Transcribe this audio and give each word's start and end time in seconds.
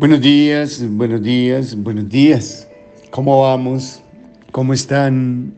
Buenos 0.00 0.22
días, 0.22 0.82
buenos 0.92 1.22
días, 1.22 1.76
buenos 1.76 2.08
días. 2.08 2.66
¿Cómo 3.10 3.42
vamos? 3.42 4.02
¿Cómo 4.50 4.72
están? 4.72 5.52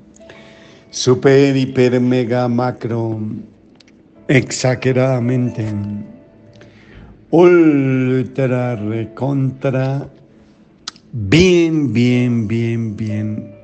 Super, 0.90 1.56
hiper, 1.56 2.00
mega, 2.00 2.48
macro, 2.48 3.20
exageradamente, 4.26 5.64
ultra, 7.30 8.74
recontra, 8.74 10.10
bien, 11.12 11.92
bien, 11.92 12.48
bien, 12.48 12.96
bien, 12.96 13.54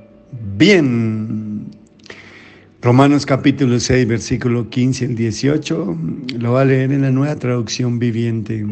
bien. 0.55 1.67
Romanos 2.81 3.25
capítulo 3.25 3.81
6, 3.81 4.07
versículo 4.07 4.69
15 4.69 5.07
al 5.07 5.15
18, 5.15 5.97
lo 6.37 6.53
va 6.53 6.61
a 6.61 6.65
leer 6.65 6.93
en 6.93 7.01
la 7.01 7.11
nueva 7.11 7.35
traducción 7.35 7.99
viviente. 7.99 8.65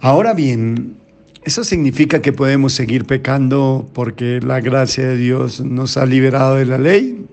Ahora 0.00 0.34
bien, 0.34 0.98
¿eso 1.44 1.64
significa 1.64 2.20
que 2.20 2.32
podemos 2.32 2.74
seguir 2.74 3.06
pecando 3.06 3.88
porque 3.94 4.40
la 4.40 4.60
gracia 4.60 5.08
de 5.08 5.16
Dios 5.16 5.60
nos 5.60 5.96
ha 5.96 6.04
liberado 6.04 6.56
de 6.56 6.66
la 6.66 6.78
ley? 6.78 7.24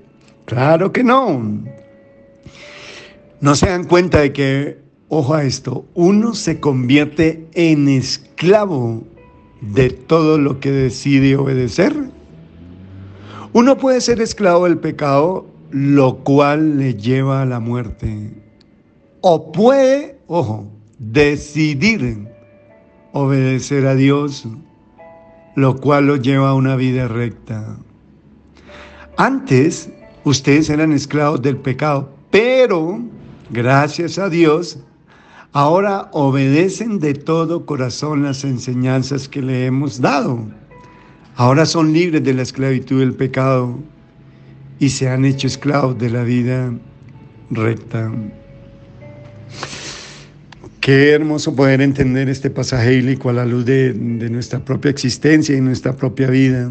Claro 0.46 0.92
que 0.92 1.04
no. 1.04 1.62
No 3.42 3.56
se 3.56 3.68
dan 3.68 3.84
cuenta 3.84 4.22
de 4.22 4.32
que, 4.32 4.78
ojo 5.10 5.34
a 5.34 5.44
esto, 5.44 5.86
uno 5.94 6.34
se 6.34 6.62
convierte 6.62 7.46
en 7.54 7.90
esclavo 7.90 9.04
de 9.60 9.90
todo 9.90 10.38
lo 10.38 10.62
que 10.62 10.72
decide 10.72 11.36
obedecer. 11.36 11.94
Uno 13.52 13.78
puede 13.78 14.00
ser 14.00 14.22
esclavo 14.22 14.64
del 14.64 14.78
pecado, 14.78 15.46
lo 15.70 16.20
cual 16.20 16.78
le 16.78 16.96
lleva 16.96 17.42
a 17.42 17.46
la 17.46 17.60
muerte. 17.60 18.32
O 19.20 19.52
puede, 19.52 20.18
ojo, 20.28 20.72
decidir 20.98 22.33
obedecer 23.14 23.86
a 23.86 23.96
Dios, 23.96 24.46
lo 25.56 25.76
cual 25.78 26.08
lo 26.08 26.18
lleva 26.18 26.50
a 26.50 26.56
una 26.56 26.76
vida 26.76 27.08
recta. 27.08 27.78
Antes 29.18 29.90
ustedes 30.24 30.70
eran 30.70 30.92
esclavos 30.92 31.42
del 31.42 31.58
pecado, 31.58 32.10
pero 32.32 33.00
gracias 33.52 34.18
a 34.18 34.30
Dios, 34.30 34.80
ahora 35.52 36.10
obedecen 36.12 37.00
de 37.00 37.14
todo 37.14 37.66
corazón 37.68 38.24
las 38.24 38.44
enseñanzas 38.44 39.30
que 39.30 39.44
le 39.44 39.68
hemos 39.68 40.02
dado. 40.02 40.40
Ahora 41.36 41.68
son 41.68 41.94
libres 41.94 42.24
de 42.24 42.34
la 42.34 42.42
esclavitud 42.42 43.00
del 43.00 43.14
pecado 43.14 43.78
y 44.80 44.90
se 44.90 45.08
han 45.08 45.24
hecho 45.24 45.46
esclavos 45.46 46.00
de 46.00 46.10
la 46.10 46.24
vida 46.24 46.74
recta. 47.52 48.12
Qué 50.84 51.12
hermoso 51.12 51.56
poder 51.56 51.80
entender 51.80 52.28
este 52.28 52.50
pasaje 52.50 52.90
bíblico 52.90 53.30
a 53.30 53.34
la 53.34 53.46
luz 53.46 53.64
de, 53.64 53.94
nuestra 53.94 54.60
propia 54.60 54.92
existencia 54.92 55.56
y 55.56 55.62
nuestra 55.62 55.96
propia 55.96 56.30
vida. 56.30 56.70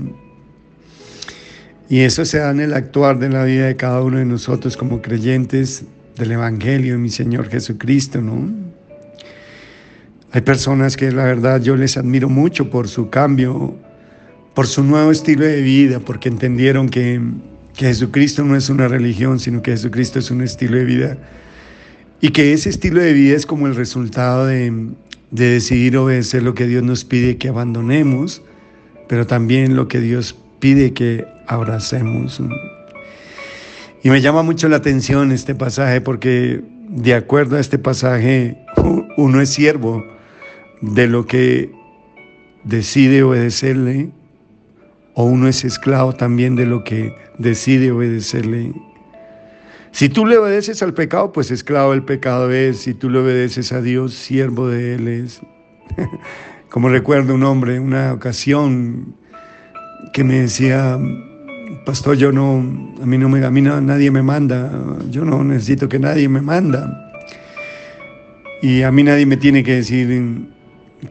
Y 1.88 2.00
eso 2.00 2.27
se 2.27 2.36
da 2.36 2.50
en 2.50 2.60
el 2.60 2.74
actuar 2.74 3.18
de 3.18 3.30
la 3.30 3.44
vida 3.44 3.68
de 3.68 3.77
cada 3.77 4.02
uno 4.02 4.18
de 4.18 4.27
nosotros 4.27 4.77
como 4.77 5.00
creyentes 5.00 5.84
del 6.18 6.33
Evangelio 6.33 6.92
de 6.92 6.98
mi 6.98 7.08
Señor 7.08 7.48
Jesucristo, 7.48 8.20
¿no? 8.20 8.50
Hay 10.33 10.42
personas 10.42 10.94
que 10.94 11.10
la 11.10 11.24
verdad 11.24 11.62
yo 11.62 11.74
les 11.74 11.96
admiro 11.96 12.28
mucho 12.28 12.68
por 12.68 12.88
su 12.88 13.08
cambio, 13.08 13.74
por 14.52 14.66
su 14.66 14.84
nuevo 14.84 15.10
estilo 15.10 15.46
de 15.46 15.62
vida, 15.62 16.00
porque 16.00 16.28
entendieron 16.28 16.90
que, 16.90 17.18
que 17.74 17.86
Jesucristo 17.86 18.44
no 18.44 18.56
es 18.56 18.68
una 18.68 18.88
religión, 18.88 19.40
sino 19.40 19.62
que 19.62 19.70
Jesucristo 19.70 20.18
es 20.18 20.30
un 20.30 20.42
estilo 20.42 20.77
de 20.77 20.84
vida 20.84 21.18
y 22.23 22.31
que 22.31 22.53
ese 22.53 22.70
estilo 22.70 23.03
de 23.03 23.12
vida 23.12 23.37
es 23.37 23.47
como 23.47 23.67
el 23.67 23.75
resultado 23.75 24.47
de, 24.47 24.91
decidir 25.33 25.97
obedecer 25.97 26.45
lo 26.45 26.55
que 26.55 26.67
Dios 26.67 26.84
nos 26.84 27.05
pide 27.05 27.37
que 27.37 27.48
abandonemos, 27.48 28.42
pero 29.09 29.27
también 29.27 29.75
lo 29.75 29.89
que 29.89 29.98
Dios 29.98 30.37
pide 30.61 30.92
que 30.92 31.27
abracemos. 31.48 32.41
Y 34.05 34.11
me 34.11 34.20
llama 34.20 34.42
mucho 34.42 34.69
la 34.69 34.77
atención 34.77 35.33
este 35.33 35.57
pasaje 35.57 36.01
porque 36.01 36.63
de 36.89 37.14
acuerdo 37.14 37.57
a 37.57 37.61
este 37.61 37.79
pasaje 37.79 38.57
uno 39.17 39.41
es 39.41 39.48
siervo 39.48 40.05
de 40.80 41.08
lo 41.08 41.27
que 41.27 41.73
decide 42.63 43.25
obedecerle 43.25 44.11
o 45.14 45.25
uno 45.25 45.48
es 45.48 45.64
esclavo 45.64 46.13
también 46.13 46.55
de 46.55 46.67
lo 46.67 46.85
que 46.85 47.17
decide 47.39 47.91
obedecerle. 47.91 48.73
Si 49.92 50.08
tú 50.08 50.25
le 50.25 50.39
obedeces 50.39 50.83
al 50.83 50.95
pecado, 50.95 51.33
pues 51.33 51.51
esclavo 51.51 51.91
del 51.91 52.03
pecado 52.03 52.51
es. 52.51 52.79
Si 52.79 52.95
tú 52.95 53.11
le 53.11 53.19
obedeces 53.19 53.73
a 53.73 53.83
Dios, 53.83 54.14
siervo 54.14 54.69
de 54.69 54.95
Él 54.95 55.07
es. 55.07 55.41
Como 56.70 56.89
recuerdo 56.89 57.35
un 57.35 57.42
hombre, 57.42 57.79
una 57.79 58.14
ocasión 58.14 59.14
que 60.14 60.25
me 60.25 60.41
decía, 60.41 60.98
pastor, 61.85 62.17
yo 62.17 62.33
no, 62.33 62.57
a 63.02 63.07
mí 63.07 63.19
no 63.19 63.29
me, 63.29 63.45
a 63.45 63.51
mí 63.51 63.61
nadie 63.61 64.11
me 64.11 64.23
manda, 64.23 64.70
yo 65.11 65.27
no 65.27 65.45
necesito 65.45 65.91
que 65.91 65.98
nadie 65.98 66.27
me 66.27 66.41
manda. 66.41 67.11
Y 68.63 68.83
a 68.83 68.91
mí 68.91 69.02
nadie 69.02 69.27
me 69.27 69.36
tiene 69.36 69.63
que 69.63 69.75
decir 69.75 70.48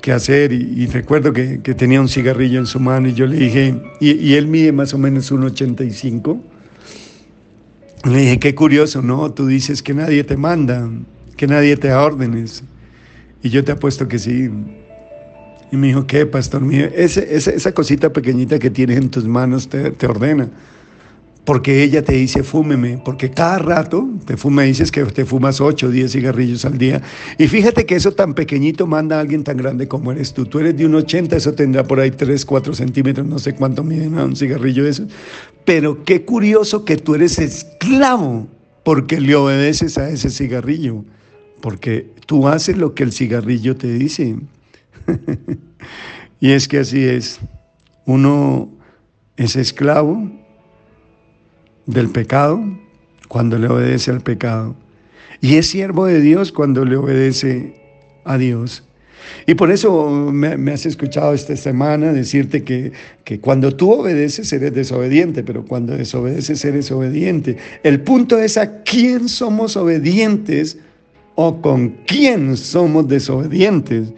qué 0.01 0.11
hacer. 0.11 0.51
Y, 0.53 0.87
recuerdo 0.87 1.31
que, 1.33 1.59
tenía 1.59 2.01
un 2.01 2.09
cigarrillo 2.09 2.59
en 2.59 2.65
su 2.65 2.79
mano 2.79 3.09
y 3.09 3.13
yo 3.13 3.27
le 3.27 3.37
dije, 3.37 3.75
y, 3.99 4.13
y 4.13 4.33
él 4.33 4.47
mide 4.47 4.71
más 4.71 4.91
o 4.95 4.97
menos 4.97 5.29
un 5.29 5.43
85 5.43 6.50
le 8.05 8.19
dije, 8.19 8.39
qué 8.39 8.55
curioso, 8.55 9.01
¿no? 9.01 9.31
Tú 9.31 9.47
dices 9.47 9.83
que 9.83 9.93
nadie 9.93 10.23
te 10.23 10.37
manda, 10.37 10.89
que 11.37 11.47
nadie 11.47 11.77
te 11.77 11.89
da 11.89 12.03
órdenes. 12.03 12.63
Y 13.43 13.49
yo 13.49 13.63
te 13.63 13.71
apuesto 13.71 14.07
que 14.07 14.19
sí. 14.19 14.49
Y 15.71 15.77
me 15.77 15.87
dijo, 15.87 16.05
¿qué, 16.05 16.25
pastor 16.25 16.61
mío? 16.61 16.87
esa 16.93 17.71
cosita 17.73 18.11
pequeñita 18.11 18.59
que 18.59 18.69
tienes 18.69 18.97
en 18.97 19.09
tus 19.09 19.25
manos 19.25 19.69
te, 19.69 19.91
te 19.91 20.05
ordena 20.07 20.49
porque 21.51 21.83
ella 21.83 22.01
te 22.01 22.13
dice 22.13 22.43
fúmeme, 22.43 22.97
porque 23.03 23.29
cada 23.29 23.59
rato 23.59 24.07
te 24.25 24.37
fuma, 24.37 24.61
dices 24.61 24.89
que 24.89 25.03
te 25.03 25.25
fumas 25.25 25.59
8 25.59 25.87
o 25.87 25.89
10 25.89 26.09
cigarrillos 26.09 26.63
al 26.63 26.77
día. 26.77 27.01
Y 27.37 27.49
fíjate 27.49 27.85
que 27.85 27.97
eso 27.97 28.13
tan 28.13 28.33
pequeñito 28.33 28.87
manda 28.87 29.17
a 29.17 29.19
alguien 29.19 29.43
tan 29.43 29.57
grande 29.57 29.85
como 29.85 30.13
eres 30.13 30.33
tú. 30.33 30.45
Tú 30.45 30.59
eres 30.59 30.77
de 30.77 30.85
un 30.85 30.95
80, 30.95 31.35
eso 31.35 31.51
tendrá 31.53 31.83
por 31.83 31.99
ahí 31.99 32.09
3, 32.09 32.45
4 32.45 32.73
centímetros, 32.73 33.27
no 33.27 33.37
sé 33.37 33.53
cuánto 33.53 33.83
mide 33.83 34.07
un 34.07 34.33
cigarrillo 34.33 34.87
eso. 34.87 35.05
Pero 35.65 36.05
qué 36.05 36.23
curioso 36.23 36.85
que 36.85 36.95
tú 36.95 37.15
eres 37.15 37.37
esclavo 37.37 38.47
porque 38.85 39.19
le 39.19 39.35
obedeces 39.35 39.97
a 39.97 40.09
ese 40.09 40.29
cigarrillo, 40.29 41.03
porque 41.59 42.13
tú 42.27 42.47
haces 42.47 42.77
lo 42.77 42.95
que 42.95 43.03
el 43.03 43.11
cigarrillo 43.11 43.75
te 43.75 43.91
dice. 43.91 44.37
y 46.39 46.51
es 46.51 46.69
que 46.69 46.77
así 46.77 47.03
es. 47.03 47.41
Uno 48.05 48.71
es 49.35 49.57
esclavo 49.57 50.39
del 51.85 52.09
pecado 52.09 52.63
cuando 53.27 53.57
le 53.57 53.67
obedece 53.67 54.11
al 54.11 54.21
pecado. 54.21 54.75
Y 55.39 55.55
es 55.55 55.67
siervo 55.67 56.05
de 56.05 56.21
Dios 56.21 56.51
cuando 56.51 56.85
le 56.85 56.95
obedece 56.95 57.73
a 58.25 58.37
Dios. 58.37 58.83
Y 59.47 59.55
por 59.55 59.71
eso 59.71 60.09
me, 60.09 60.71
has 60.71 60.85
escuchado 60.85 61.33
esta 61.33 61.55
semana 61.55 62.11
decirte 62.11 62.63
que, 62.63 62.91
que, 63.23 63.39
cuando 63.39 63.75
tú 63.75 63.91
obedeces 63.91 64.51
eres 64.53 64.73
desobediente, 64.73 65.43
pero 65.43 65.65
cuando 65.65 65.95
desobedeces 65.95 66.63
eres 66.65 66.91
obediente. 66.91 67.57
El 67.83 68.01
punto 68.01 68.37
es 68.39 68.57
a 68.57 68.83
quién 68.83 69.29
somos 69.29 69.77
obedientes 69.77 70.77
o 71.35 71.61
con 71.61 71.89
quién 72.05 72.57
somos 72.57 73.07
desobedientes. 73.07 74.13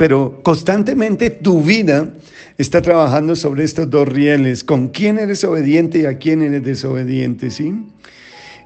Pero 0.00 0.40
constantemente 0.42 1.28
tu 1.28 1.62
vida 1.62 2.10
está 2.56 2.80
trabajando 2.80 3.36
sobre 3.36 3.64
estos 3.64 3.90
dos 3.90 4.08
rieles, 4.08 4.64
con 4.64 4.88
quién 4.88 5.18
eres 5.18 5.44
obediente 5.44 5.98
y 5.98 6.06
a 6.06 6.16
quién 6.16 6.40
eres 6.40 6.62
desobediente, 6.64 7.50
¿sí? 7.50 7.74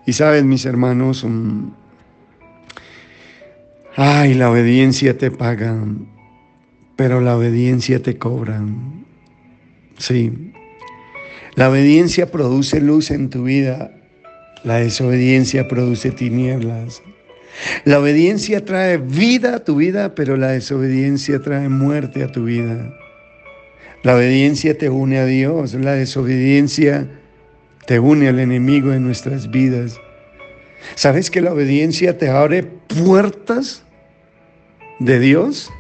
Y 0.07 0.13
sabes, 0.13 0.45
mis 0.45 0.65
hermanos, 0.65 1.25
mm, 1.25 1.71
ay, 3.97 4.35
la 4.35 4.49
obediencia 4.49 5.19
te 5.19 5.33
paga, 5.33 5.77
pero 6.95 7.21
la 7.21 7.37
obediencia 7.37 8.01
te 8.01 8.17
cobra, 8.17 8.63
sí. 9.99 10.53
La 11.57 11.69
obediencia 11.69 12.31
produce 12.31 12.81
luz 12.81 13.11
en 13.11 13.29
tu 13.29 13.43
vida, 13.43 13.91
la 14.63 14.77
desobediencia 14.77 15.67
produce 15.67 16.13
tinieblas. 16.13 17.03
La 17.85 17.99
obediencia 17.99 18.65
trae 18.65 18.99
vida 18.99 19.57
a 19.57 19.65
tu 19.65 19.77
vida, 19.77 20.15
pero 20.15 20.37
la 20.37 20.49
desobediencia 20.49 21.41
trae 21.41 21.69
muerte 21.69 22.23
a 22.23 22.33
tu 22.33 22.45
vida. 22.45 22.93
La 24.03 24.17
obediencia 24.17 24.77
te 24.77 24.91
une 24.91 25.19
a 25.19 25.27
Dios, 25.27 25.75
la 25.75 25.93
desobediencia 25.93 27.09
te 27.87 27.99
une 28.01 28.29
al 28.29 28.39
enemigo 28.39 28.91
de 28.91 29.01
nuestras 29.01 29.51
vidas. 29.51 29.99
¿Sabes 30.95 31.31
que 31.31 31.41
la 31.41 31.53
obediencia 31.53 32.19
te 32.19 32.29
abre 32.29 32.63
puertas 32.65 33.83
de 34.99 35.19
Dios? 35.19 35.71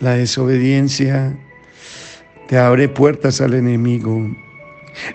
La 0.00 0.14
desobediencia 0.14 1.38
te 2.48 2.56
abre 2.56 2.88
puertas 2.88 3.40
al 3.40 3.54
enemigo. 3.54 4.26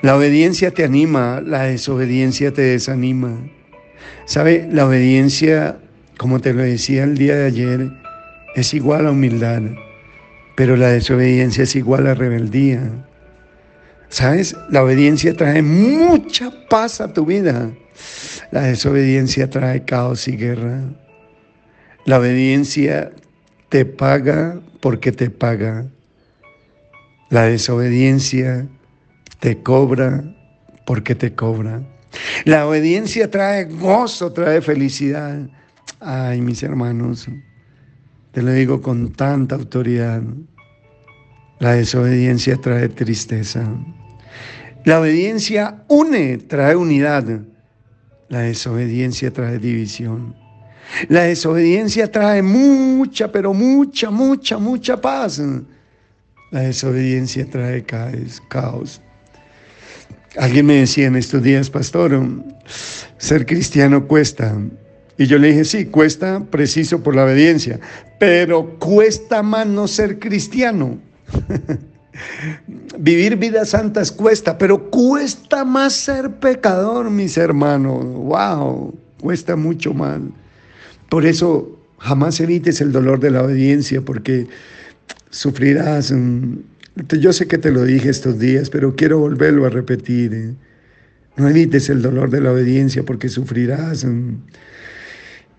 La 0.02 0.16
obediencia 0.16 0.72
te 0.72 0.84
anima, 0.84 1.42
la 1.42 1.64
desobediencia 1.64 2.54
te 2.54 2.62
desanima. 2.62 3.38
¿Sabe? 4.26 4.68
La 4.72 4.88
obediencia, 4.88 5.80
como 6.18 6.40
te 6.40 6.54
lo 6.54 6.62
decía 6.62 7.04
el 7.04 7.18
día 7.18 7.36
de 7.36 7.46
ayer, 7.46 7.92
es 8.56 8.74
igual 8.74 9.08
a 9.08 9.12
humildad. 9.12 9.62
pero 10.56 10.76
la 10.76 10.90
desobediencia 10.90 11.64
es 11.64 11.76
igual 11.76 12.06
a 12.06 12.14
rebeldía. 12.14 12.92
¿Sabes? 14.10 14.56
La 14.70 14.84
obediencia 14.84 15.36
trae 15.36 15.64
mucha 15.64 16.52
paz 16.70 17.02
a 17.02 17.12
tu 17.12 17.26
vida. 17.26 17.72
La 18.52 18.62
desobediencia 18.62 19.50
trae 19.50 19.84
caos 19.84 20.28
y 20.28 20.38
guerra. 20.38 20.84
La 22.06 22.20
obediencia 22.20 23.12
te 23.70 23.86
paga 23.86 24.60
porque 24.82 25.12
te 25.12 25.32
paga. 25.32 25.88
La 27.32 27.46
desobediencia 27.46 28.68
te 29.40 29.64
cobra 29.64 30.24
porque 30.86 31.16
te 31.16 31.34
cobra. 31.34 31.82
La 32.46 32.68
obediencia 32.68 33.32
trae 33.32 33.66
gozo, 33.66 34.32
trae 34.32 34.62
felicidad. 34.62 35.40
Ay, 36.06 36.42
mis 36.42 36.62
hermanos, 36.64 37.30
te 38.34 38.42
lo 38.42 38.52
digo 38.52 38.82
con 38.82 39.14
tanta 39.14 39.56
autoridad. 39.56 40.22
La 41.60 41.76
desobediencia 41.76 42.58
trae 42.58 42.90
tristeza. 42.90 43.66
La 44.84 45.00
obediencia 45.00 45.86
une, 45.88 46.40
trae 46.40 46.76
unidad. 46.76 47.24
La 48.28 48.40
desobediencia 48.40 49.32
trae 49.32 49.60
división. 49.60 50.36
La 51.08 51.24
desobediencia 51.24 52.12
trae 52.12 52.42
mucha, 52.42 53.32
pero 53.32 53.54
mucha, 53.54 54.10
mucha, 54.12 54.58
mucha 54.58 55.00
paz. 55.00 55.42
La 56.52 56.60
desobediencia 56.62 57.50
trae 57.50 57.86
caos. 58.50 59.02
Alguien 60.36 60.66
me 60.66 60.76
decía 60.82 61.08
en 61.08 61.16
estos 61.16 61.42
días, 61.42 61.70
pastor, 61.70 62.22
ser 63.18 63.46
cristiano 63.46 64.06
cuesta. 64.06 64.54
Y 65.18 65.28
yo 65.28 65.38
le 65.38 65.50
dije, 65.50 65.66
sí, 65.66 65.86
cuesta 65.86 66.44
preciso 66.50 67.04
por 67.04 67.16
la 67.16 67.26
obediencia, 67.26 67.80
pero 68.20 68.78
cuesta 68.80 69.44
más 69.44 69.68
no 69.68 69.88
ser 69.88 70.20
cristiano. 70.20 70.98
Vivir 72.98 73.38
vidas 73.38 73.70
santas 73.70 74.12
cuesta, 74.12 74.58
pero 74.58 74.90
cuesta 74.90 75.66
más 75.66 75.94
ser 75.94 76.32
pecador, 76.32 77.10
mis 77.10 77.38
hermanos. 77.38 78.04
¡Wow! 78.04 78.94
Cuesta 79.20 79.56
mucho 79.56 79.94
más. 79.94 80.20
Por 81.10 81.26
eso 81.26 81.80
jamás 82.00 82.40
evites 82.40 82.82
el 82.82 82.92
dolor 82.92 83.20
de 83.20 83.32
la 83.32 83.44
obediencia, 83.44 84.02
porque 84.02 84.48
sufrirás. 85.30 86.12
Mm, 86.12 86.58
yo 87.20 87.34
sé 87.34 87.48
que 87.48 87.58
te 87.58 87.72
lo 87.72 87.84
dije 87.84 88.10
estos 88.10 88.38
días, 88.40 88.70
pero 88.70 88.96
quiero 88.96 89.20
volverlo 89.20 89.66
a 89.66 89.70
repetir. 89.70 90.34
¿eh? 90.34 90.54
No 91.36 91.50
evites 91.50 91.90
el 91.90 92.02
dolor 92.02 92.30
de 92.30 92.42
la 92.42 92.52
obediencia, 92.52 93.04
porque 93.04 93.30
sufrirás 93.30 94.06
mm, 94.06 94.36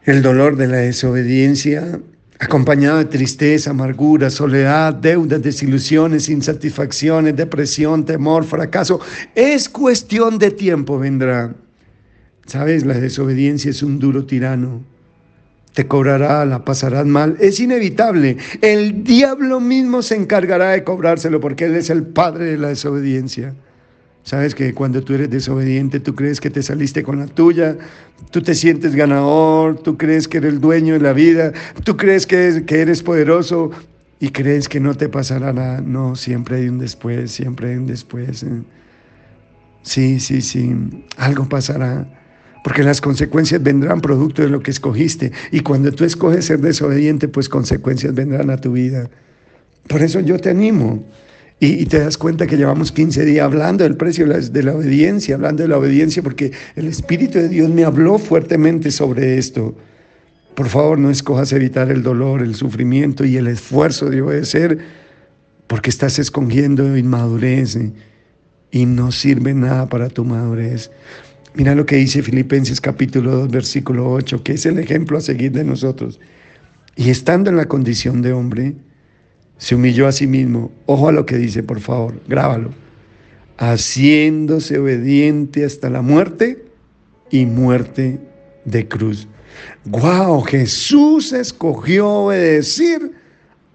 el 0.04 0.22
dolor 0.22 0.56
de 0.56 0.66
la 0.68 0.76
desobediencia 0.78 2.00
acompañado 2.38 2.98
de 2.98 3.04
tristeza, 3.06 3.70
amargura, 3.70 4.28
soledad, 4.28 4.94
deudas, 4.94 5.42
desilusiones, 5.42 6.28
insatisfacciones, 6.28 7.36
depresión, 7.36 8.04
temor, 8.04 8.44
fracaso. 8.44 9.00
Es 9.34 9.68
cuestión 9.68 10.38
de 10.38 10.50
tiempo, 10.50 10.98
vendrá. 10.98 11.54
Sabes, 12.46 12.84
la 12.84 12.94
desobediencia 12.94 13.70
es 13.70 13.82
un 13.82 13.98
duro 13.98 14.26
tirano. 14.26 14.82
Te 15.72 15.86
cobrará, 15.86 16.44
la 16.44 16.64
pasarás 16.64 17.06
mal. 17.06 17.36
Es 17.40 17.58
inevitable. 17.58 18.36
El 18.60 19.02
diablo 19.02 19.60
mismo 19.60 20.02
se 20.02 20.14
encargará 20.16 20.70
de 20.70 20.84
cobrárselo 20.84 21.40
porque 21.40 21.64
él 21.64 21.74
es 21.76 21.90
el 21.90 22.04
padre 22.04 22.44
de 22.44 22.58
la 22.58 22.68
desobediencia. 22.68 23.54
Sabes 24.24 24.54
que 24.54 24.72
cuando 24.72 25.02
tú 25.02 25.14
eres 25.14 25.28
desobediente, 25.28 26.00
tú 26.00 26.14
crees 26.14 26.40
que 26.40 26.48
te 26.48 26.62
saliste 26.62 27.02
con 27.02 27.18
la 27.18 27.26
tuya, 27.26 27.76
tú 28.30 28.40
te 28.40 28.54
sientes 28.54 28.94
ganador, 28.94 29.78
tú 29.78 29.98
crees 29.98 30.26
que 30.26 30.38
eres 30.38 30.54
el 30.54 30.60
dueño 30.60 30.94
de 30.94 31.00
la 31.00 31.12
vida, 31.12 31.52
tú 31.84 31.96
crees 31.98 32.26
que, 32.26 32.64
que 32.66 32.80
eres 32.80 33.02
poderoso 33.02 33.70
y 34.20 34.30
crees 34.30 34.66
que 34.66 34.80
no 34.80 34.94
te 34.94 35.10
pasará 35.10 35.52
nada. 35.52 35.82
No, 35.82 36.16
siempre 36.16 36.56
hay 36.56 36.68
un 36.68 36.78
después, 36.78 37.32
siempre 37.32 37.70
hay 37.70 37.76
un 37.76 37.86
después. 37.86 38.42
¿eh? 38.42 38.62
Sí, 39.82 40.18
sí, 40.18 40.40
sí, 40.40 40.74
algo 41.18 41.46
pasará. 41.46 42.08
Porque 42.64 42.82
las 42.82 43.02
consecuencias 43.02 43.62
vendrán 43.62 44.00
producto 44.00 44.40
de 44.40 44.48
lo 44.48 44.62
que 44.62 44.70
escogiste. 44.70 45.32
Y 45.52 45.60
cuando 45.60 45.92
tú 45.92 46.06
escoges 46.06 46.46
ser 46.46 46.60
desobediente, 46.60 47.28
pues 47.28 47.50
consecuencias 47.50 48.14
vendrán 48.14 48.48
a 48.48 48.56
tu 48.56 48.72
vida. 48.72 49.10
Por 49.86 50.00
eso 50.00 50.20
yo 50.20 50.38
te 50.38 50.48
animo. 50.48 51.04
Y, 51.60 51.86
te 51.86 52.00
das 52.00 52.18
cuenta 52.18 52.46
que 52.46 52.56
llevamos 52.56 52.92
15 52.92 53.24
días 53.24 53.44
hablando 53.44 53.84
del 53.84 53.96
precio 53.96 54.26
de 54.26 54.62
la, 54.62 54.74
obediencia, 54.74 55.36
hablando 55.36 55.62
de 55.62 55.68
la 55.68 55.78
obediencia, 55.78 56.22
porque 56.22 56.52
el 56.74 56.88
Espíritu 56.88 57.38
de 57.38 57.48
Dios 57.48 57.70
me 57.70 57.84
habló 57.84 58.18
fuertemente 58.18 58.90
sobre 58.90 59.38
esto. 59.38 59.74
Por 60.54 60.68
favor, 60.68 60.98
no 60.98 61.10
escojas 61.10 61.52
evitar 61.52 61.90
el 61.90 62.02
dolor, 62.02 62.42
el 62.42 62.54
sufrimiento 62.54 63.24
y 63.24 63.36
el 63.36 63.46
esfuerzo 63.46 64.10
de 64.10 64.20
obedecer, 64.20 64.78
porque 65.66 65.90
estás 65.90 66.18
escogiendo 66.18 66.96
inmadurez 66.96 67.76
eh, 67.76 67.92
y 68.70 68.86
no 68.86 69.10
sirve 69.10 69.54
nada 69.54 69.88
para 69.88 70.08
tu 70.08 70.24
madurez. 70.24 70.90
Mira 71.54 71.74
lo 71.74 71.86
que 71.86 71.96
dice 71.96 72.22
Filipenses 72.22 72.80
capítulo 72.80 73.30
2, 73.30 73.50
versículo 73.50 74.10
8, 74.10 74.42
que 74.42 74.52
es 74.54 74.66
el 74.66 74.78
ejemplo 74.78 75.18
a 75.18 75.20
seguir 75.20 75.52
de 75.52 75.64
nosotros. 75.64 76.20
Y 76.96 77.10
estando 77.10 77.48
en 77.48 77.56
la 77.56 77.66
condición 77.66 78.22
de 78.22 78.32
hombre, 78.32 78.74
se 79.58 79.74
humilló 79.74 80.06
a 80.06 80.12
sí 80.12 80.26
mismo. 80.26 80.70
Ojo 80.86 81.08
a 81.08 81.12
lo 81.12 81.26
que 81.26 81.36
dice, 81.36 81.62
por 81.62 81.80
favor, 81.80 82.20
grábalo. 82.28 82.70
Haciéndose 83.56 84.78
obediente 84.78 85.64
hasta 85.64 85.90
la 85.90 86.02
muerte 86.02 86.64
y 87.30 87.46
muerte 87.46 88.18
de 88.64 88.88
cruz. 88.88 89.28
¡Guau! 89.84 90.42
Jesús 90.42 91.32
escogió 91.32 92.08
obedecer, 92.08 93.10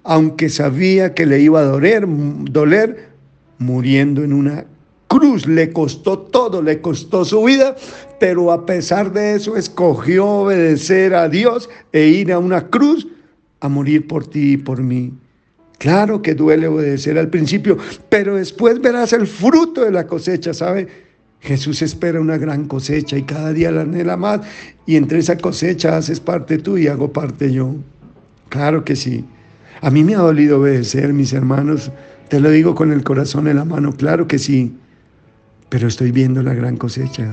aunque 0.03 0.49
sabía 0.49 1.13
que 1.13 1.25
le 1.25 1.39
iba 1.39 1.61
a 1.61 1.65
doler, 1.65 2.05
doler 2.07 3.09
muriendo 3.57 4.23
en 4.23 4.33
una 4.33 4.65
cruz. 5.07 5.47
Le 5.47 5.71
costó 5.71 6.19
todo, 6.19 6.61
le 6.61 6.81
costó 6.81 7.23
su 7.23 7.43
vida, 7.43 7.75
pero 8.19 8.51
a 8.51 8.65
pesar 8.65 9.13
de 9.13 9.35
eso 9.35 9.55
escogió 9.55 10.25
obedecer 10.27 11.13
a 11.13 11.29
Dios 11.29 11.69
e 11.93 12.07
ir 12.07 12.31
a 12.33 12.39
una 12.39 12.67
cruz 12.67 13.07
a 13.61 13.69
morir 13.69 14.07
por 14.07 14.27
ti 14.27 14.53
y 14.53 14.57
por 14.57 14.81
mí. 14.81 15.13
Claro 15.79 16.21
que 16.21 16.35
duele 16.35 16.67
obedecer 16.67 17.17
al 17.17 17.29
principio, 17.29 17.77
pero 18.09 18.35
después 18.35 18.79
verás 18.81 19.13
el 19.13 19.25
fruto 19.25 19.85
de 19.85 19.91
la 19.91 20.05
cosecha, 20.05 20.53
¿sabe? 20.53 20.87
Jesús 21.39 21.81
espera 21.81 22.19
una 22.19 22.37
gran 22.37 22.65
cosecha 22.67 23.17
y 23.17 23.23
cada 23.23 23.53
día 23.53 23.71
la 23.71 23.81
anhela 23.81 24.17
más. 24.17 24.41
Y 24.85 24.97
entre 24.97 25.19
esa 25.19 25.37
cosecha 25.37 25.95
haces 25.95 26.19
parte 26.19 26.57
tú 26.57 26.77
y 26.77 26.87
hago 26.87 27.13
parte 27.13 27.51
yo. 27.51 27.75
Claro 28.49 28.83
que 28.83 28.97
sí. 28.97 29.23
A 29.81 29.89
mí 29.89 30.03
me 30.03 30.15
ha 30.15 30.19
dolido 30.19 30.59
obedecer, 30.59 31.13
mis 31.13 31.31
hermanos. 31.31 31.91
Te 32.27 32.41
lo 32.41 32.51
digo 32.51 32.75
con 32.75 32.91
el 32.91 33.03
corazón 33.03 33.47
en 33.47 33.55
la 33.55 33.65
mano, 33.65 33.93
claro 33.93 34.27
que 34.27 34.37
sí. 34.37 34.75
Pero 35.69 35.87
estoy 35.87 36.11
viendo 36.11 36.43
la 36.43 36.53
gran 36.53 36.75
cosecha. 36.75 37.25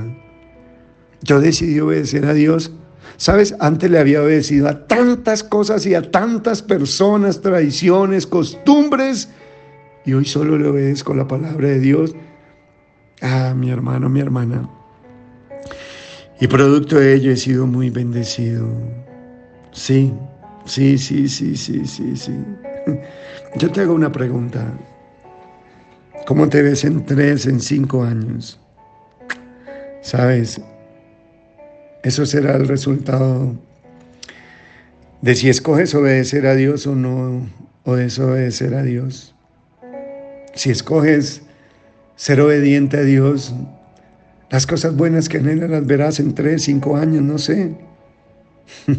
Yo 1.21 1.41
decidí 1.41 1.79
obedecer 1.81 2.25
a 2.25 2.33
Dios 2.33 2.71
Sabes, 3.17 3.55
antes 3.59 3.89
le 3.89 3.99
había 3.99 4.21
obedecido 4.21 4.67
a 4.67 4.87
tantas 4.87 5.43
cosas 5.43 5.85
y 5.85 5.95
a 5.95 6.11
tantas 6.11 6.61
personas, 6.61 7.41
tradiciones, 7.41 8.27
costumbres, 8.27 9.29
y 10.05 10.13
hoy 10.13 10.25
solo 10.25 10.57
le 10.57 10.67
obedezco 10.67 11.13
la 11.13 11.27
palabra 11.27 11.67
de 11.67 11.79
Dios. 11.79 12.15
Ah, 13.21 13.53
mi 13.55 13.71
hermano, 13.71 14.07
mi 14.07 14.19
hermana. 14.19 14.69
Y 16.39 16.47
producto 16.47 16.99
de 16.99 17.15
ello 17.15 17.31
he 17.31 17.37
sido 17.37 17.65
muy 17.65 17.89
bendecido. 17.89 18.67
Sí, 19.71 20.13
sí, 20.65 20.97
sí, 20.97 21.27
sí, 21.27 21.57
sí, 21.57 21.85
sí, 21.85 22.15
sí. 22.15 22.33
Yo 23.55 23.71
te 23.71 23.81
hago 23.81 23.93
una 23.93 24.11
pregunta. 24.11 24.71
¿Cómo 26.27 26.47
te 26.47 26.61
ves 26.61 26.83
en 26.83 27.05
tres, 27.05 27.47
en 27.47 27.59
cinco 27.59 28.03
años? 28.03 28.59
Sabes, 30.01 30.61
eso 32.07 32.25
será 32.25 32.55
el 32.55 32.67
resultado 32.69 33.53
de 35.21 35.35
si 35.35 35.49
escoges 35.49 35.93
obedecer 35.93 36.47
a 36.47 36.55
Dios 36.55 36.87
o 36.87 36.95
no, 36.95 37.45
o 37.83 37.95
desobedecer 37.95 38.73
a 38.75 38.83
Dios. 38.83 39.35
Si 40.55 40.69
escoges 40.69 41.41
ser 42.15 42.39
obediente 42.39 42.97
a 42.97 43.01
Dios, 43.01 43.53
las 44.49 44.65
cosas 44.65 44.95
buenas 44.95 45.27
que 45.27 45.39
anhelas 45.39 45.69
las 45.69 45.85
verás 45.85 46.21
en 46.21 46.33
tres, 46.33 46.63
cinco 46.63 46.95
años, 46.95 47.23
no 47.23 47.37
sé. 47.37 47.75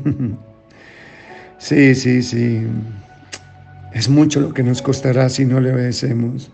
sí, 1.59 1.95
sí, 1.95 2.23
sí. 2.23 2.67
Es 3.95 4.11
mucho 4.11 4.41
lo 4.41 4.53
que 4.53 4.63
nos 4.63 4.83
costará 4.83 5.31
si 5.31 5.47
no 5.47 5.61
le 5.61 5.73
obedecemos. 5.73 6.51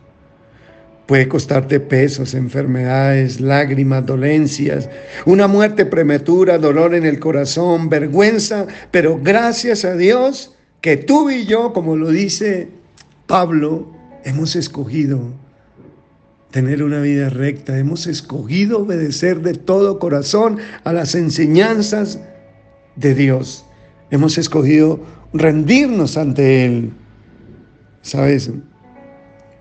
Puede 1.07 1.29
costarte 1.29 1.81
pesos, 1.81 2.33
enfermedades, 2.35 3.41
lágrimas, 3.41 4.07
dolencias, 4.07 4.89
una 5.27 5.47
muerte 5.47 5.85
prematura, 5.85 6.57
dolor 6.59 6.95
en 6.95 7.05
el 7.05 7.19
corazón, 7.19 7.91
vergüenza, 7.91 8.67
pero 8.91 9.21
gracias 9.23 9.85
a 9.85 9.97
Dios 9.97 10.55
que 10.81 10.97
tú 10.97 11.31
y 11.31 11.45
yo, 11.45 11.73
como 11.73 11.97
lo 11.97 12.11
dice 12.11 12.69
Pablo, 13.27 13.93
hemos 14.25 14.57
escogido 14.57 15.21
tener 16.51 16.83
una 16.83 17.01
vida 17.01 17.29
recta, 17.29 17.79
hemos 17.79 18.07
escogido 18.07 18.81
obedecer 18.81 19.43
de 19.43 19.55
todo 19.55 19.99
corazón 19.99 20.59
a 20.85 20.93
las 20.93 21.15
enseñanzas 21.15 22.19
de 22.97 23.15
Dios, 23.15 23.67
hemos 24.11 24.39
escogido 24.39 25.01
rendirnos 25.35 26.17
ante 26.17 26.65
Él. 26.65 26.93
¿sabes? 28.05 28.51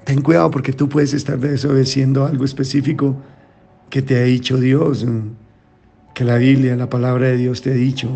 Ten 0.06 0.22
cuidado 0.22 0.52
porque 0.52 0.74
tú 0.74 0.90
puedes 0.90 1.14
estar 1.14 1.40
desobedeciendo 1.40 2.26
algo 2.26 2.44
específico 2.44 3.16
que 3.90 4.02
te 4.02 4.18
ha 4.18 4.24
dicho 4.24 4.58
Dios, 4.58 5.06
que 6.14 6.24
la 6.24 6.38
Biblia, 6.38 6.76
la 6.76 6.90
palabra 6.90 7.28
de 7.28 7.38
Dios 7.38 7.62
te 7.62 7.72
ha 7.72 7.76
dicho. 7.76 8.10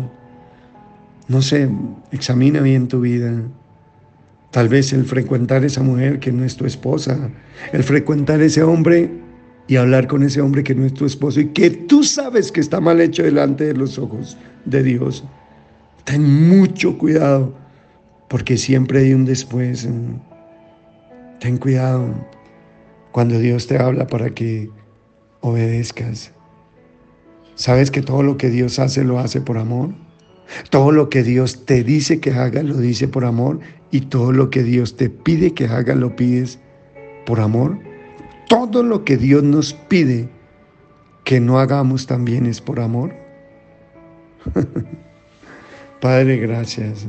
No 1.28 1.40
sé, 1.42 1.70
examina 2.10 2.60
bien 2.60 2.88
tu 2.88 3.00
vida. 3.00 3.32
Tal 4.50 4.68
vez 4.68 4.92
el 4.92 5.04
frecuentar 5.04 5.64
esa 5.64 5.82
mujer 5.82 6.20
que 6.20 6.32
no 6.32 6.44
es 6.44 6.56
tu 6.56 6.64
esposa, 6.64 7.30
el 7.72 7.84
frecuentar 7.84 8.40
ese 8.40 8.62
hombre 8.62 9.10
y 9.66 9.76
hablar 9.76 10.08
con 10.08 10.22
ese 10.22 10.40
hombre 10.40 10.64
que 10.64 10.74
no 10.74 10.86
es 10.86 10.94
tu 10.94 11.04
esposo 11.04 11.40
y 11.40 11.48
que 11.48 11.70
tú 11.70 12.02
sabes 12.02 12.50
que 12.50 12.60
está 12.60 12.80
mal 12.80 13.00
hecho 13.00 13.22
delante 13.22 13.64
de 13.64 13.74
los 13.74 13.98
ojos 13.98 14.36
de 14.64 14.82
Dios. 14.82 15.24
Ten 16.04 16.48
mucho 16.48 16.96
cuidado 16.96 17.54
porque 18.28 18.56
siempre 18.56 19.00
hay 19.00 19.12
un 19.12 19.26
después. 19.26 19.86
Ten 21.40 21.56
cuidado 21.58 22.14
cuando 23.12 23.38
Dios 23.38 23.66
te 23.66 23.78
habla 23.78 24.06
para 24.06 24.30
que 24.30 24.70
obedezcas. 25.40 26.32
¿Sabes 27.54 27.90
que 27.90 28.02
todo 28.02 28.22
lo 28.22 28.36
que 28.36 28.50
Dios 28.50 28.78
hace 28.78 29.04
lo 29.04 29.18
hace 29.18 29.40
por 29.40 29.58
amor? 29.58 29.90
Todo 30.70 30.92
lo 30.92 31.08
que 31.10 31.22
Dios 31.22 31.64
te 31.66 31.84
dice 31.84 32.20
que 32.20 32.32
haga 32.32 32.62
lo 32.62 32.76
dice 32.76 33.06
por 33.08 33.24
amor 33.24 33.60
y 33.90 34.02
todo 34.02 34.32
lo 34.32 34.50
que 34.50 34.62
Dios 34.62 34.96
te 34.96 35.10
pide 35.10 35.52
que 35.52 35.66
haga 35.66 35.94
lo 35.94 36.16
pides 36.16 36.58
por 37.26 37.40
amor. 37.40 37.78
Todo 38.48 38.82
lo 38.82 39.04
que 39.04 39.16
Dios 39.16 39.42
nos 39.42 39.74
pide 39.74 40.28
que 41.24 41.40
no 41.40 41.58
hagamos 41.58 42.06
también 42.06 42.46
es 42.46 42.60
por 42.60 42.80
amor. 42.80 43.14
Padre, 46.00 46.38
gracias. 46.38 47.06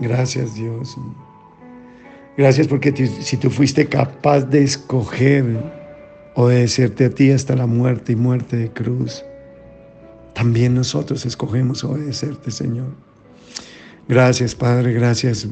Gracias 0.00 0.54
Dios. 0.54 0.96
Gracias 2.36 2.66
porque 2.66 2.94
si 3.20 3.36
tú 3.36 3.50
fuiste 3.50 3.86
capaz 3.86 4.40
de 4.42 4.62
escoger 4.62 5.44
obedecerte 6.34 7.04
a 7.06 7.10
ti 7.10 7.30
hasta 7.30 7.54
la 7.54 7.66
muerte 7.66 8.12
y 8.12 8.16
muerte 8.16 8.56
de 8.56 8.70
cruz, 8.70 9.22
también 10.34 10.74
nosotros 10.74 11.26
escogemos 11.26 11.84
obedecerte, 11.84 12.50
Señor. 12.50 12.88
Gracias, 14.08 14.54
Padre, 14.54 14.94
gracias, 14.94 15.46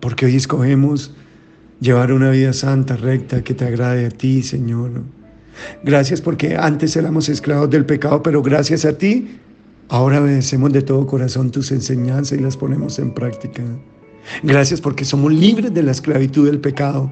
porque 0.00 0.26
hoy 0.26 0.36
escogemos 0.36 1.14
llevar 1.80 2.12
una 2.12 2.30
vida 2.30 2.52
santa, 2.52 2.96
recta, 2.96 3.42
que 3.42 3.54
te 3.54 3.64
agrade 3.64 4.06
a 4.06 4.10
ti, 4.10 4.42
Señor. 4.42 5.02
Gracias 5.82 6.20
porque 6.20 6.56
antes 6.56 6.96
éramos 6.96 7.30
esclavos 7.30 7.70
del 7.70 7.86
pecado, 7.86 8.22
pero 8.22 8.42
gracias 8.42 8.84
a 8.84 8.96
ti, 8.96 9.38
ahora 9.88 10.20
obedecemos 10.20 10.70
de 10.72 10.82
todo 10.82 11.06
corazón 11.06 11.50
tus 11.50 11.72
enseñanzas 11.72 12.38
y 12.38 12.42
las 12.42 12.58
ponemos 12.58 12.98
en 12.98 13.14
práctica. 13.14 13.62
Gracias 14.42 14.80
porque 14.80 15.04
somos 15.04 15.32
libres 15.32 15.72
de 15.72 15.82
la 15.82 15.92
esclavitud 15.92 16.46
del 16.46 16.60
pecado 16.60 17.10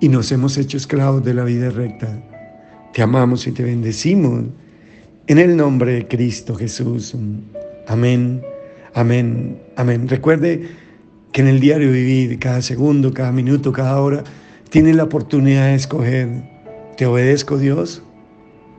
y 0.00 0.08
nos 0.08 0.32
hemos 0.32 0.56
hecho 0.58 0.76
esclavos 0.76 1.24
de 1.24 1.34
la 1.34 1.44
vida 1.44 1.70
recta. 1.70 2.20
Te 2.92 3.02
amamos 3.02 3.46
y 3.46 3.52
te 3.52 3.62
bendecimos 3.62 4.44
en 5.26 5.38
el 5.38 5.56
nombre 5.56 5.92
de 5.92 6.08
Cristo 6.08 6.54
Jesús. 6.54 7.14
Amén, 7.86 8.42
amén, 8.94 9.58
amén. 9.76 10.08
Recuerde 10.08 10.68
que 11.32 11.40
en 11.40 11.48
el 11.48 11.60
diario 11.60 11.90
vivir, 11.90 12.38
cada 12.38 12.60
segundo, 12.60 13.12
cada 13.12 13.32
minuto, 13.32 13.72
cada 13.72 14.00
hora, 14.00 14.24
tiene 14.70 14.92
la 14.94 15.04
oportunidad 15.04 15.66
de 15.66 15.74
escoger, 15.74 16.28
¿te 16.96 17.06
obedezco 17.06 17.58
Dios 17.58 18.02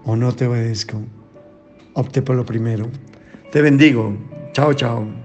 o 0.06 0.16
no 0.16 0.34
te 0.34 0.48
obedezco? 0.48 1.02
Opte 1.94 2.22
por 2.22 2.36
lo 2.36 2.46
primero. 2.46 2.90
Te 3.52 3.62
bendigo. 3.62 4.16
Chao, 4.54 4.74
chao. 4.74 5.23